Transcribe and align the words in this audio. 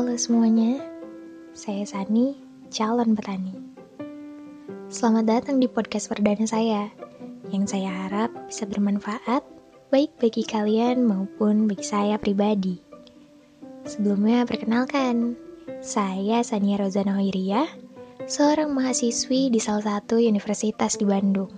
Halo 0.00 0.16
semuanya, 0.16 0.80
saya 1.52 1.84
Sani, 1.84 2.32
calon 2.72 3.12
petani. 3.12 3.52
Selamat 4.88 5.28
datang 5.28 5.60
di 5.60 5.68
podcast 5.68 6.08
perdana 6.08 6.48
saya, 6.48 6.88
yang 7.52 7.68
saya 7.68 7.92
harap 7.92 8.32
bisa 8.48 8.64
bermanfaat 8.64 9.44
baik 9.92 10.16
bagi 10.16 10.40
kalian 10.48 11.04
maupun 11.04 11.68
bagi 11.68 11.84
saya 11.84 12.16
pribadi. 12.16 12.80
Sebelumnya 13.84 14.48
perkenalkan, 14.48 15.36
saya 15.84 16.40
Sania 16.48 16.80
Rozana 16.80 17.20
Hoiria, 17.20 17.68
seorang 18.24 18.72
mahasiswi 18.72 19.52
di 19.52 19.60
salah 19.60 20.00
satu 20.00 20.16
universitas 20.16 20.96
di 20.96 21.04
Bandung. 21.04 21.52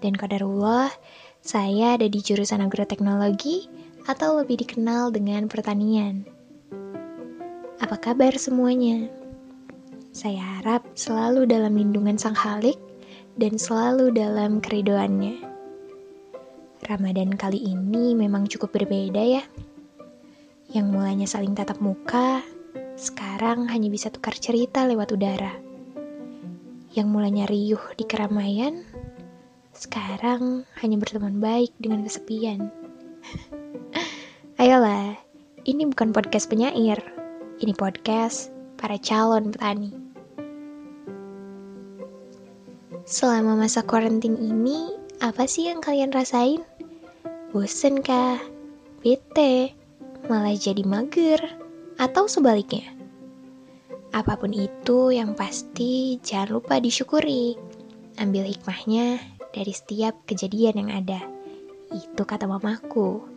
Dan 0.00 0.16
kodarullah, 0.16 0.88
saya 1.44 2.00
ada 2.00 2.08
di 2.08 2.24
jurusan 2.24 2.64
agroteknologi 2.64 3.68
atau 4.08 4.40
lebih 4.40 4.64
dikenal 4.64 5.12
dengan 5.12 5.44
pertanian. 5.44 6.35
Apa 7.76 8.00
kabar 8.00 8.32
semuanya? 8.40 9.04
Saya 10.08 10.40
harap 10.40 10.96
selalu 10.96 11.44
dalam 11.44 11.76
lindungan 11.76 12.16
Sang 12.16 12.32
Halik 12.32 12.80
dan 13.36 13.60
selalu 13.60 14.16
dalam 14.16 14.64
keridoannya. 14.64 15.44
Ramadan 16.88 17.36
kali 17.36 17.60
ini 17.60 18.16
memang 18.16 18.48
cukup 18.48 18.72
berbeda 18.72 19.20
ya. 19.20 19.44
Yang 20.72 20.86
mulanya 20.88 21.28
saling 21.28 21.52
tatap 21.52 21.76
muka, 21.84 22.40
sekarang 22.96 23.68
hanya 23.68 23.92
bisa 23.92 24.08
tukar 24.08 24.32
cerita 24.32 24.88
lewat 24.88 25.12
udara. 25.12 25.52
Yang 26.96 27.08
mulanya 27.12 27.44
riuh 27.44 27.92
di 28.00 28.08
keramaian, 28.08 28.88
sekarang 29.76 30.64
hanya 30.80 30.96
berteman 30.96 31.44
baik 31.44 31.76
dengan 31.76 32.08
kesepian. 32.08 32.72
Ayolah, 34.64 35.12
ini 35.68 35.84
bukan 35.84 36.16
podcast 36.16 36.48
penyair 36.48 37.15
ini 37.56 37.72
podcast 37.72 38.52
para 38.76 39.00
calon 39.00 39.48
petani. 39.48 39.88
Selama 43.08 43.56
masa 43.56 43.80
karantin 43.80 44.36
ini, 44.36 44.92
apa 45.24 45.48
sih 45.48 45.72
yang 45.72 45.80
kalian 45.80 46.12
rasain? 46.12 46.60
Bosen 47.54 48.04
kah? 48.04 48.36
Bete? 49.00 49.72
Malah 50.28 50.58
jadi 50.58 50.84
mager? 50.84 51.40
Atau 51.96 52.28
sebaliknya? 52.28 52.92
Apa 54.12 54.36
pun 54.36 54.52
itu, 54.52 55.14
yang 55.16 55.32
pasti 55.32 56.20
jangan 56.20 56.60
lupa 56.60 56.76
disyukuri. 56.76 57.56
Ambil 58.20 58.52
hikmahnya 58.52 59.16
dari 59.56 59.72
setiap 59.72 60.12
kejadian 60.28 60.84
yang 60.84 60.90
ada. 60.92 61.24
Itu 61.88 62.28
kata 62.28 62.44
mamaku. 62.44 63.35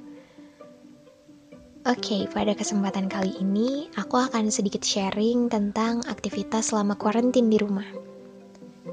Oke, 1.90 2.22
okay, 2.22 2.24
pada 2.30 2.54
kesempatan 2.54 3.10
kali 3.10 3.34
ini 3.42 3.90
aku 3.98 4.22
akan 4.22 4.54
sedikit 4.54 4.86
sharing 4.86 5.50
tentang 5.50 6.06
aktivitas 6.06 6.70
selama 6.70 6.94
karantin 6.94 7.50
di 7.50 7.58
rumah. 7.58 7.90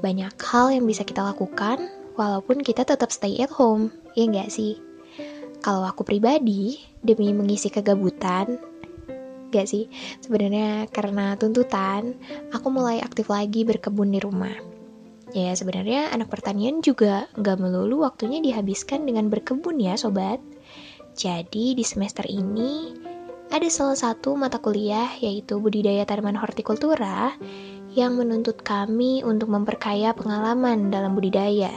Banyak 0.01 0.33
hal 0.41 0.73
yang 0.73 0.89
bisa 0.89 1.05
kita 1.05 1.21
lakukan 1.21 1.77
walaupun 2.17 2.65
kita 2.65 2.89
tetap 2.89 3.13
stay 3.13 3.37
at 3.37 3.53
home, 3.53 3.93
ya 4.17 4.25
nggak 4.25 4.49
sih? 4.49 4.81
Kalau 5.61 5.85
aku 5.85 6.01
pribadi, 6.09 6.81
demi 7.05 7.29
mengisi 7.37 7.69
kegabutan, 7.69 8.57
nggak 9.53 9.67
sih? 9.69 9.85
Sebenarnya 10.25 10.89
karena 10.89 11.37
tuntutan, 11.37 12.17
aku 12.49 12.73
mulai 12.73 12.97
aktif 13.05 13.29
lagi 13.29 13.61
berkebun 13.61 14.09
di 14.09 14.17
rumah. 14.17 14.57
Ya 15.37 15.53
sebenarnya 15.53 16.09
anak 16.17 16.33
pertanian 16.33 16.81
juga 16.81 17.29
nggak 17.37 17.61
melulu 17.61 18.09
waktunya 18.09 18.41
dihabiskan 18.41 19.05
dengan 19.05 19.29
berkebun 19.29 19.77
ya 19.77 19.93
sobat. 19.93 20.41
Jadi 21.17 21.73
di 21.73 21.81
semester 21.81 22.29
ini 22.29 22.93
ada 23.49 23.65
salah 23.73 23.97
satu 23.97 24.37
mata 24.37 24.61
kuliah 24.61 25.09
yaitu 25.17 25.57
budidaya 25.57 26.05
tanaman 26.05 26.37
hortikultura 26.37 27.33
yang 27.97 28.21
menuntut 28.21 28.61
kami 28.61 29.25
untuk 29.25 29.49
memperkaya 29.49 30.13
pengalaman 30.13 30.93
dalam 30.93 31.17
budidaya. 31.17 31.73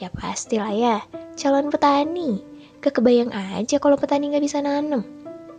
Ya 0.00 0.08
pastilah 0.08 0.72
ya, 0.72 0.96
calon 1.36 1.68
petani. 1.68 2.40
Kekebayang 2.80 3.36
aja 3.36 3.76
kalau 3.76 4.00
petani 4.00 4.32
nggak 4.32 4.44
bisa 4.48 4.64
nanam. 4.64 5.04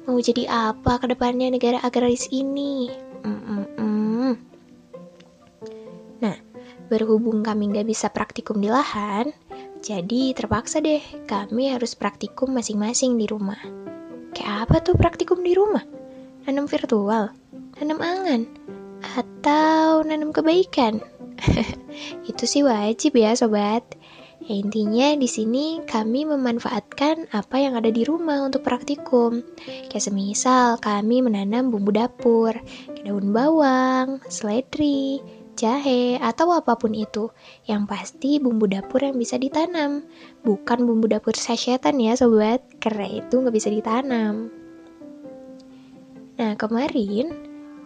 Mau 0.09 0.17
jadi 0.17 0.49
apa 0.49 0.97
ke 0.97 1.13
depannya 1.13 1.53
negara 1.53 1.85
agraris 1.85 2.25
ini? 2.33 2.89
Mm-mm-mm. 3.21 4.35
Nah, 6.17 6.35
berhubung 6.89 7.45
kami 7.45 7.77
nggak 7.77 7.87
bisa 7.87 8.09
praktikum 8.09 8.57
di 8.57 8.73
lahan, 8.73 9.29
jadi 9.83 10.31
terpaksa 10.31 10.79
deh 10.79 11.03
kami 11.27 11.67
harus 11.67 11.91
praktikum 11.91 12.55
masing-masing 12.55 13.19
di 13.19 13.27
rumah. 13.27 13.59
Kayak 14.31 14.55
apa 14.63 14.75
tuh 14.79 14.95
praktikum 14.95 15.43
di 15.43 15.51
rumah? 15.51 15.83
Nanam 16.47 16.71
virtual, 16.71 17.35
nanam 17.75 17.99
angan, 17.99 18.47
atau 19.03 19.99
nanam 20.07 20.31
kebaikan? 20.31 21.03
Itu 22.31 22.47
sih 22.47 22.63
wajib 22.63 23.19
ya 23.19 23.35
sobat. 23.35 23.83
Ya, 24.47 24.55
intinya 24.59 25.19
di 25.19 25.27
sini 25.27 25.83
kami 25.83 26.27
memanfaatkan 26.27 27.31
apa 27.35 27.59
yang 27.59 27.75
ada 27.75 27.91
di 27.91 28.07
rumah 28.07 28.43
untuk 28.43 28.63
praktikum. 28.63 29.43
Kayak 29.91 30.03
semisal 30.07 30.79
kami 30.79 31.19
menanam 31.19 31.75
bumbu 31.75 31.91
dapur, 31.91 32.55
daun 33.03 33.35
bawang, 33.35 34.23
seledri, 34.31 35.19
jahe, 35.55 36.17
atau 36.17 36.51
apa 36.53 36.75
pun 36.75 36.93
itu. 36.93 37.29
Yang 37.69 37.83
pasti 37.89 38.31
bumbu 38.37 38.65
dapur 38.69 39.01
yang 39.01 39.17
bisa 39.17 39.39
ditanam, 39.39 40.05
bukan 40.41 40.85
bumbu 40.85 41.07
dapur 41.09 41.33
sashetan 41.33 42.01
ya 42.01 42.17
sobat, 42.17 42.61
karena 42.83 43.21
itu 43.23 43.39
nggak 43.39 43.55
bisa 43.55 43.69
ditanam. 43.69 44.53
Nah 46.33 46.57
kemarin, 46.57 47.29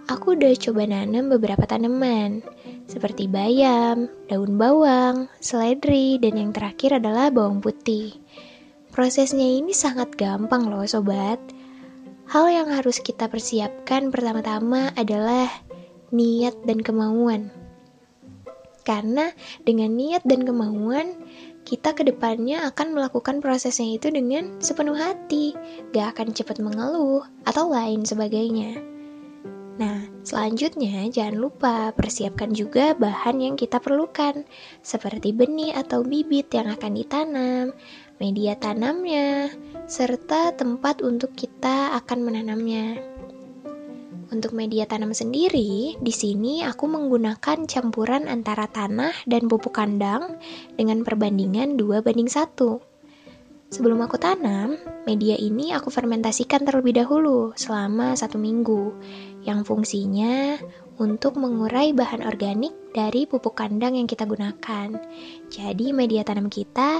aku 0.07 0.39
udah 0.39 0.55
coba 0.55 0.87
nanam 0.87 1.27
beberapa 1.27 1.67
tanaman, 1.67 2.39
seperti 2.87 3.27
bayam, 3.27 4.07
daun 4.31 4.55
bawang, 4.55 5.27
seledri, 5.43 6.15
dan 6.23 6.39
yang 6.39 6.51
terakhir 6.55 6.97
adalah 6.97 7.27
bawang 7.27 7.59
putih. 7.59 8.15
Prosesnya 8.95 9.45
ini 9.45 9.75
sangat 9.75 10.15
gampang 10.15 10.71
loh 10.71 10.87
sobat. 10.87 11.37
Hal 12.27 12.49
yang 12.51 12.67
harus 12.71 12.99
kita 12.99 13.31
persiapkan 13.31 14.11
pertama-tama 14.11 14.91
adalah 14.95 15.47
niat 16.11 16.55
dan 16.63 16.79
kemauan. 16.79 17.51
Karena 18.87 19.35
dengan 19.67 19.99
niat 19.99 20.23
dan 20.23 20.47
kemauan, 20.47 21.19
kita 21.67 21.91
ke 21.91 22.07
depannya 22.07 22.63
akan 22.71 22.95
melakukan 22.95 23.43
prosesnya 23.43 23.99
itu 23.99 24.07
dengan 24.07 24.63
sepenuh 24.63 24.95
hati, 24.95 25.51
gak 25.91 26.15
akan 26.15 26.31
cepat 26.31 26.63
mengeluh, 26.63 27.27
atau 27.43 27.67
lain 27.67 28.07
sebagainya. 28.07 28.79
Nah, 29.75 30.07
selanjutnya 30.23 31.03
jangan 31.11 31.35
lupa 31.35 31.91
persiapkan 31.91 32.55
juga 32.55 32.95
bahan 32.95 33.43
yang 33.43 33.59
kita 33.59 33.83
perlukan, 33.83 34.47
seperti 34.79 35.35
benih 35.35 35.75
atau 35.75 36.07
bibit 36.07 36.47
yang 36.55 36.71
akan 36.71 36.95
ditanam, 36.95 37.65
media 38.23 38.55
tanamnya, 38.55 39.51
serta 39.91 40.55
tempat 40.55 41.03
untuk 41.03 41.35
kita 41.35 41.93
akan 41.99 42.23
menanamnya. 42.23 42.97
Untuk 44.27 44.51
media 44.51 44.83
tanam 44.83 45.15
sendiri, 45.15 45.95
di 46.03 46.11
sini 46.11 46.59
aku 46.59 46.83
menggunakan 46.83 47.63
campuran 47.63 48.27
antara 48.27 48.67
tanah 48.67 49.15
dan 49.23 49.47
pupuk 49.47 49.79
kandang 49.79 50.35
dengan 50.75 51.07
perbandingan 51.07 51.79
2 51.79 52.03
banding 52.03 52.27
1. 52.27 52.59
Sebelum 53.71 53.99
aku 54.03 54.19
tanam, 54.19 54.75
media 55.07 55.39
ini 55.39 55.71
aku 55.71 55.87
fermentasikan 55.87 56.67
terlebih 56.67 56.99
dahulu 56.99 57.55
selama 57.55 58.19
satu 58.19 58.35
minggu, 58.35 58.91
yang 59.47 59.63
fungsinya 59.63 60.59
untuk 60.99 61.39
mengurai 61.39 61.95
bahan 61.95 62.27
organik 62.27 62.75
dari 62.91 63.23
pupuk 63.31 63.55
kandang 63.55 63.95
yang 63.95 64.11
kita 64.11 64.27
gunakan. 64.27 64.91
Jadi 65.47 65.95
media 65.95 66.27
tanam 66.27 66.51
kita 66.51 66.99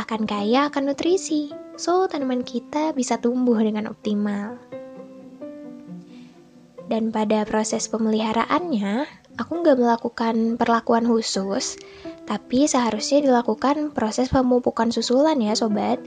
akan 0.00 0.24
kaya 0.24 0.72
akan 0.72 0.88
nutrisi, 0.88 1.52
so 1.76 2.08
tanaman 2.08 2.40
kita 2.40 2.96
bisa 2.96 3.20
tumbuh 3.20 3.60
dengan 3.60 3.92
optimal. 3.92 4.56
Dan 6.92 7.08
pada 7.08 7.48
proses 7.48 7.88
pemeliharaannya, 7.88 9.08
aku 9.40 9.64
nggak 9.64 9.80
melakukan 9.80 10.60
perlakuan 10.60 11.08
khusus, 11.08 11.80
tapi 12.28 12.68
seharusnya 12.68 13.24
dilakukan 13.24 13.96
proses 13.96 14.28
pemupukan 14.28 14.92
susulan 14.92 15.40
ya 15.40 15.56
sobat. 15.56 16.04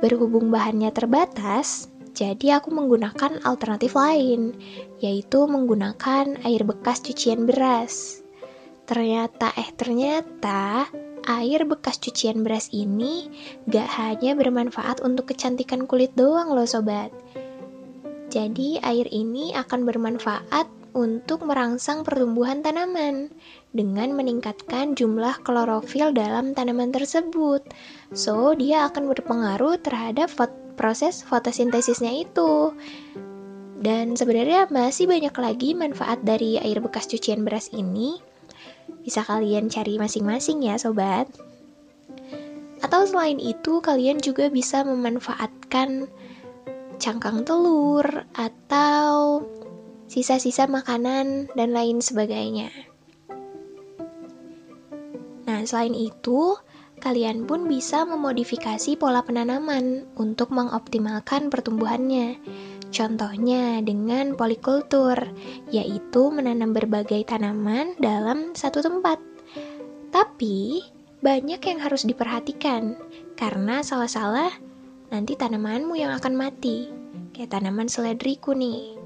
Berhubung 0.00 0.48
bahannya 0.48 0.88
terbatas, 0.96 1.92
jadi 2.16 2.56
aku 2.56 2.72
menggunakan 2.72 3.44
alternatif 3.44 4.00
lain, 4.00 4.56
yaitu 4.96 5.44
menggunakan 5.44 6.40
air 6.40 6.62
bekas 6.64 7.04
cucian 7.04 7.44
beras. 7.44 8.24
Ternyata, 8.88 9.52
eh 9.60 9.76
ternyata, 9.76 10.88
air 11.28 11.68
bekas 11.68 12.00
cucian 12.00 12.40
beras 12.40 12.72
ini 12.72 13.28
gak 13.68 13.92
hanya 14.00 14.32
bermanfaat 14.32 15.04
untuk 15.04 15.36
kecantikan 15.36 15.84
kulit 15.84 16.16
doang 16.16 16.56
loh 16.56 16.64
sobat, 16.64 17.12
jadi, 18.34 18.82
air 18.82 19.06
ini 19.14 19.54
akan 19.54 19.86
bermanfaat 19.86 20.66
untuk 20.98 21.46
merangsang 21.46 22.02
pertumbuhan 22.02 22.66
tanaman 22.66 23.30
dengan 23.70 24.10
meningkatkan 24.14 24.98
jumlah 24.98 25.38
klorofil 25.46 26.10
dalam 26.10 26.50
tanaman 26.50 26.90
tersebut. 26.90 27.62
So, 28.10 28.58
dia 28.58 28.90
akan 28.90 29.06
berpengaruh 29.14 29.78
terhadap 29.86 30.34
fot 30.34 30.50
proses 30.74 31.22
fotosintesisnya 31.22 32.10
itu. 32.26 32.74
Dan 33.78 34.18
sebenarnya 34.18 34.66
masih 34.66 35.06
banyak 35.06 35.34
lagi 35.38 35.70
manfaat 35.78 36.22
dari 36.26 36.58
air 36.58 36.82
bekas 36.82 37.06
cucian 37.06 37.46
beras 37.46 37.70
ini. 37.70 38.18
Bisa 39.06 39.22
kalian 39.22 39.70
cari 39.70 39.94
masing-masing 39.94 40.66
ya 40.66 40.74
sobat. 40.74 41.30
Atau 42.82 43.06
selain 43.06 43.38
itu 43.38 43.78
kalian 43.78 44.18
juga 44.18 44.50
bisa 44.50 44.82
memanfaatkan 44.82 46.10
cangkang 46.98 47.42
telur 47.42 48.04
atau 48.34 49.42
sisa-sisa 50.06 50.70
makanan 50.70 51.50
dan 51.58 51.70
lain 51.74 51.98
sebagainya. 51.98 52.70
Nah, 55.44 55.60
selain 55.68 55.92
itu, 55.92 56.56
kalian 57.04 57.44
pun 57.44 57.68
bisa 57.68 58.08
memodifikasi 58.08 58.96
pola 58.96 59.20
penanaman 59.20 60.08
untuk 60.16 60.48
mengoptimalkan 60.54 61.52
pertumbuhannya. 61.52 62.40
Contohnya 62.94 63.82
dengan 63.82 64.38
polikultur, 64.38 65.18
yaitu 65.68 66.22
menanam 66.30 66.70
berbagai 66.72 67.26
tanaman 67.26 67.98
dalam 67.98 68.54
satu 68.54 68.80
tempat. 68.80 69.18
Tapi, 70.14 70.80
banyak 71.20 71.58
yang 71.58 71.78
harus 71.82 72.06
diperhatikan, 72.06 72.94
karena 73.34 73.82
salah-salah 73.82 74.54
nanti 75.14 75.38
tanamanmu 75.38 75.94
yang 75.94 76.10
akan 76.18 76.34
mati. 76.34 76.90
Kayak 77.30 77.54
tanaman 77.54 77.86
seledriku 77.86 78.50
nih, 78.50 78.98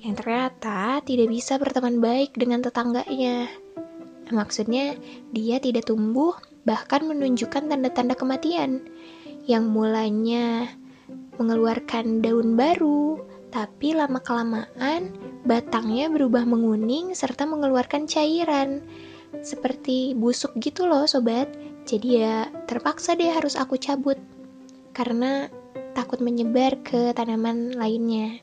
yang 0.00 0.16
ternyata 0.16 1.04
tidak 1.04 1.28
bisa 1.28 1.60
berteman 1.60 2.00
baik 2.00 2.32
dengan 2.32 2.64
tetangganya. 2.64 3.44
Maksudnya, 4.32 4.96
dia 5.36 5.60
tidak 5.60 5.92
tumbuh, 5.92 6.32
bahkan 6.64 7.04
menunjukkan 7.04 7.68
tanda-tanda 7.68 8.16
kematian, 8.16 8.88
yang 9.44 9.68
mulanya 9.68 10.72
mengeluarkan 11.36 12.24
daun 12.24 12.56
baru, 12.56 13.20
tapi 13.52 13.92
lama-kelamaan 13.92 15.12
batangnya 15.44 16.08
berubah 16.08 16.48
menguning 16.48 17.12
serta 17.12 17.44
mengeluarkan 17.44 18.08
cairan. 18.08 18.80
Seperti 19.44 20.16
busuk 20.16 20.56
gitu 20.60 20.88
loh 20.88 21.04
sobat. 21.04 21.48
Jadi 21.84 22.22
ya 22.22 22.48
terpaksa 22.68 23.16
deh 23.16 23.32
harus 23.32 23.56
aku 23.56 23.80
cabut. 23.80 24.20
Karena 25.00 25.48
takut 25.96 26.20
menyebar 26.20 26.84
ke 26.84 27.16
tanaman 27.16 27.72
lainnya. 27.72 28.36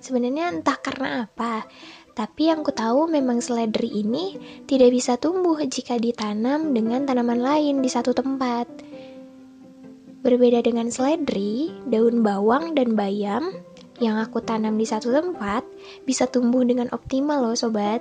Sebenarnya 0.00 0.48
entah 0.48 0.80
karena 0.80 1.28
apa, 1.28 1.68
tapi 2.16 2.48
yang 2.48 2.64
ku 2.64 2.72
tahu 2.72 3.12
memang 3.12 3.44
seledri 3.44 3.92
ini 3.92 4.40
tidak 4.64 4.88
bisa 4.88 5.20
tumbuh 5.20 5.60
jika 5.68 6.00
ditanam 6.00 6.72
dengan 6.72 7.04
tanaman 7.04 7.44
lain 7.44 7.84
di 7.84 7.92
satu 7.92 8.16
tempat. 8.16 8.64
Berbeda 10.24 10.64
dengan 10.64 10.88
seledri, 10.88 11.76
daun 11.84 12.24
bawang 12.24 12.72
dan 12.72 12.96
bayam 12.96 13.52
yang 14.00 14.16
aku 14.16 14.40
tanam 14.40 14.80
di 14.80 14.88
satu 14.88 15.12
tempat 15.12 15.60
bisa 16.08 16.24
tumbuh 16.24 16.64
dengan 16.64 16.88
optimal 16.88 17.52
loh 17.52 17.52
sobat. 17.52 18.00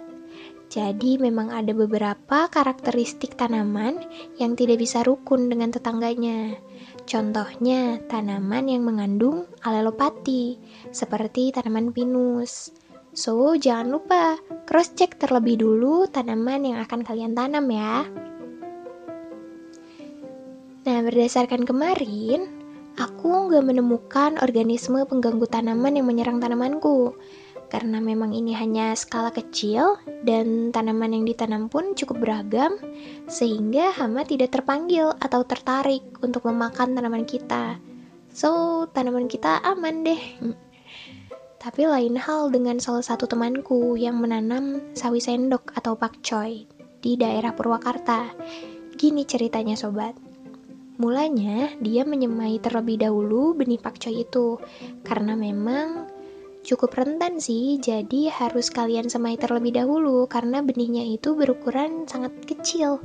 Jadi 0.72 1.20
memang 1.20 1.52
ada 1.52 1.76
beberapa 1.76 2.48
karakteristik 2.48 3.36
tanaman 3.36 4.00
yang 4.40 4.56
tidak 4.56 4.80
bisa 4.80 5.04
rukun 5.04 5.52
dengan 5.52 5.68
tetangganya. 5.68 6.56
Contohnya 7.10 7.98
tanaman 8.08 8.70
yang 8.70 8.86
mengandung 8.86 9.50
alelopati, 9.66 10.56
seperti 10.94 11.52
tanaman 11.52 11.92
pinus. 11.92 12.72
So, 13.12 13.60
jangan 13.60 13.92
lupa 13.92 14.40
cross 14.64 14.96
check 14.96 15.20
terlebih 15.20 15.60
dulu 15.60 16.08
tanaman 16.08 16.64
yang 16.64 16.78
akan 16.80 17.04
kalian 17.04 17.36
tanam 17.36 17.68
ya. 17.68 18.08
Nah, 20.82 20.98
berdasarkan 21.04 21.68
kemarin, 21.68 22.48
aku 22.96 23.52
nggak 23.52 23.66
menemukan 23.68 24.40
organisme 24.40 25.04
pengganggu 25.04 25.46
tanaman 25.46 26.00
yang 26.00 26.08
menyerang 26.08 26.40
tanamanku. 26.40 27.14
Karena 27.72 28.04
memang 28.04 28.36
ini 28.36 28.52
hanya 28.52 28.92
skala 29.00 29.32
kecil 29.32 29.96
dan 30.28 30.76
tanaman 30.76 31.16
yang 31.16 31.24
ditanam 31.24 31.72
pun 31.72 31.96
cukup 31.96 32.20
beragam, 32.20 32.76
sehingga 33.32 33.96
hama 33.96 34.28
tidak 34.28 34.52
terpanggil 34.52 35.16
atau 35.24 35.48
tertarik 35.48 36.04
untuk 36.20 36.52
memakan 36.52 37.00
tanaman 37.00 37.24
kita. 37.24 37.80
So, 38.36 38.84
tanaman 38.92 39.32
kita 39.32 39.64
aman 39.64 40.04
deh. 40.04 40.20
Tapi 41.64 41.88
lain 41.88 42.20
hal 42.20 42.52
dengan 42.52 42.82
salah 42.84 43.08
satu 43.08 43.24
temanku 43.24 43.96
yang 43.96 44.20
menanam 44.20 44.92
sawi 44.92 45.24
sendok 45.24 45.72
atau 45.72 45.96
pakcoy 45.96 46.68
di 47.00 47.16
daerah 47.16 47.56
Purwakarta. 47.56 48.36
Gini 49.00 49.24
ceritanya 49.24 49.80
sobat. 49.80 50.18
Mulanya, 51.00 51.72
dia 51.80 52.04
menyemai 52.04 52.60
terlebih 52.60 53.00
dahulu 53.00 53.56
benih 53.56 53.80
pakcoy 53.80 54.28
itu, 54.28 54.60
karena 55.08 55.40
memang 55.40 56.10
cukup 56.62 56.94
rentan 56.98 57.42
sih, 57.42 57.82
jadi 57.82 58.30
harus 58.32 58.70
kalian 58.70 59.10
semai 59.10 59.38
terlebih 59.38 59.76
dahulu, 59.76 60.26
karena 60.30 60.62
benihnya 60.62 61.04
itu 61.06 61.34
berukuran 61.34 62.06
sangat 62.06 62.32
kecil. 62.46 63.02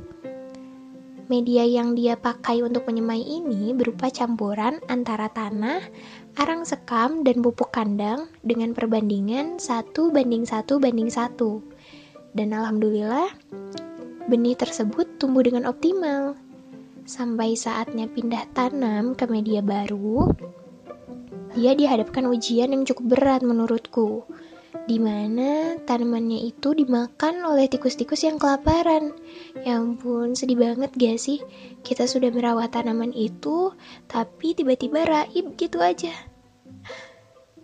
Media 1.27 1.67
yang 1.67 1.91
dia 1.91 2.15
pakai 2.15 2.63
untuk 2.63 2.87
menyemai 2.87 3.19
ini 3.19 3.75
berupa 3.75 4.07
campuran 4.07 4.79
antara 4.87 5.27
tanah, 5.27 5.83
arang 6.39 6.63
sekam, 6.63 7.27
dan 7.27 7.43
pupuk 7.43 7.67
kandang 7.75 8.31
dengan 8.47 8.71
perbandingan 8.71 9.59
1 9.59 9.91
banding 10.15 10.47
1 10.47 10.79
banding 10.79 11.11
1. 11.11 11.35
Dan 12.31 12.55
alhamdulillah, 12.55 13.27
benih 14.31 14.55
tersebut 14.55 15.19
tumbuh 15.19 15.43
dengan 15.43 15.67
optimal 15.67 16.39
sampai 17.07 17.55
saatnya 17.55 18.07
pindah 18.07 18.47
tanam 18.51 19.11
ke 19.11 19.27
media 19.27 19.59
baru, 19.63 20.31
dia 21.57 21.73
dihadapkan 21.73 22.29
ujian 22.29 22.69
yang 22.69 22.85
cukup 22.85 23.17
berat 23.17 23.41
menurutku, 23.41 24.29
di 24.85 25.01
mana 25.01 25.73
tanamannya 25.81 26.45
itu 26.45 26.77
dimakan 26.77 27.41
oleh 27.49 27.65
tikus-tikus 27.65 28.21
yang 28.21 28.37
kelaparan. 28.37 29.17
Ya 29.65 29.81
ampun, 29.81 30.37
sedih 30.37 30.61
banget 30.61 30.93
gak 30.93 31.17
sih? 31.17 31.41
Kita 31.81 32.05
sudah 32.05 32.29
merawat 32.29 32.77
tanaman 32.77 33.09
itu, 33.09 33.73
tapi 34.05 34.53
tiba-tiba 34.53 35.01
raib 35.09 35.57
gitu 35.57 35.81
aja. 35.81 36.13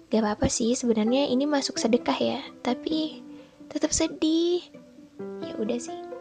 Gak 0.09 0.21
apa-apa 0.25 0.49
sih, 0.49 0.73
sebenarnya 0.73 1.29
ini 1.29 1.45
masuk 1.45 1.77
sedekah 1.77 2.17
ya, 2.17 2.39
tapi 2.65 3.21
tetap 3.69 3.93
sedih. 3.93 4.65
Ya 5.45 5.53
udah 5.61 5.77
sih. 5.77 6.12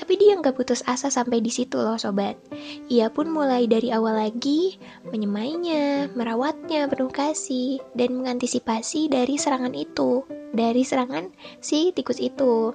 Tapi 0.00 0.16
dia 0.16 0.32
nggak 0.32 0.56
putus 0.56 0.80
asa 0.88 1.12
sampai 1.12 1.44
di 1.44 1.52
situ 1.52 1.76
loh 1.76 2.00
sobat. 2.00 2.40
Ia 2.88 3.12
pun 3.12 3.28
mulai 3.28 3.68
dari 3.68 3.92
awal 3.92 4.16
lagi 4.16 4.80
menyemainya, 5.12 6.08
merawatnya 6.16 6.88
penuh 6.88 7.12
kasih, 7.12 7.84
dan 7.92 8.16
mengantisipasi 8.16 9.12
dari 9.12 9.36
serangan 9.36 9.76
itu, 9.76 10.24
dari 10.56 10.88
serangan 10.88 11.28
si 11.60 11.92
tikus 11.92 12.16
itu. 12.16 12.72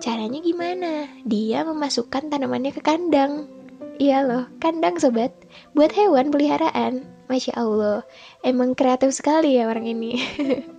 Caranya 0.00 0.40
gimana? 0.40 1.12
Dia 1.28 1.60
memasukkan 1.60 2.32
tanamannya 2.32 2.72
ke 2.72 2.80
kandang. 2.80 3.44
Iya 4.00 4.24
loh, 4.24 4.44
kandang 4.64 4.96
sobat. 4.96 5.36
Buat 5.76 5.92
hewan 5.92 6.32
peliharaan. 6.32 7.04
Masya 7.28 7.52
Allah, 7.52 8.00
emang 8.40 8.72
kreatif 8.72 9.12
sekali 9.12 9.60
ya 9.60 9.68
orang 9.68 9.84
ini. 9.84 10.16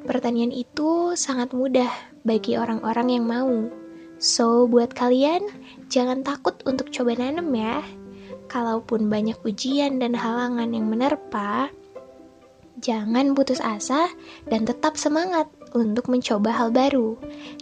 pertanian 0.03 0.51
itu 0.51 1.15
sangat 1.15 1.55
mudah 1.55 1.88
bagi 2.27 2.60
orang-orang 2.60 3.08
yang 3.15 3.24
mau. 3.24 3.72
So, 4.20 4.67
buat 4.67 4.91
kalian, 4.91 5.48
jangan 5.88 6.27
takut 6.27 6.60
untuk 6.67 6.91
coba 6.91 7.15
nanam 7.15 7.55
ya. 7.55 7.79
Kalaupun 8.51 9.08
banyak 9.08 9.39
ujian 9.48 10.03
dan 10.03 10.12
halangan 10.12 10.75
yang 10.75 10.91
menerpa, 10.91 11.72
jangan 12.84 13.32
putus 13.32 13.63
asa 13.63 14.12
dan 14.51 14.67
tetap 14.67 15.00
semangat 15.00 15.48
untuk 15.72 16.12
mencoba 16.12 16.51
hal 16.51 16.70
baru. 16.72 17.15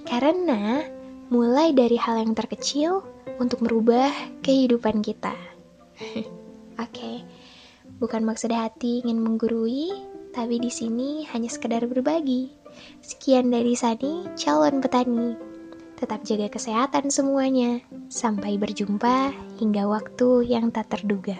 Karena 0.09 0.81
mulai 1.29 1.77
dari 1.77 1.97
hal 1.97 2.25
yang 2.25 2.33
terkecil 2.33 3.05
untuk 3.37 3.61
merubah 3.65 4.09
kehidupan 4.41 5.01
kita. 5.05 5.50
Oke, 6.83 7.21
bukan 8.01 8.25
maksud 8.25 8.51
hati 8.51 9.05
ingin 9.05 9.21
menggurui, 9.21 9.93
tapi 10.31 10.57
di 10.57 10.71
sini 10.71 11.27
hanya 11.29 11.51
sekedar 11.51 11.85
berbagi. 11.85 12.51
Sekian 13.03 13.51
dari 13.51 13.75
Sani, 13.75 14.25
calon 14.39 14.79
petani. 14.79 15.35
Tetap 15.99 16.25
jaga 16.25 16.49
kesehatan 16.49 17.13
semuanya. 17.13 17.83
Sampai 18.09 18.57
berjumpa 18.57 19.29
hingga 19.61 19.85
waktu 19.85 20.49
yang 20.49 20.73
tak 20.73 20.89
terduga. 20.89 21.37